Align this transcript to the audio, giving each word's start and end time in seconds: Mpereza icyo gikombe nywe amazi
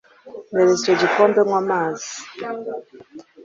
Mpereza 0.51 0.77
icyo 0.81 0.93
gikombe 1.01 1.39
nywe 1.45 1.57
amazi 1.61 2.13